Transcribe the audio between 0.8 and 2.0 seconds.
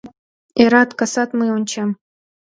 касат мый ончем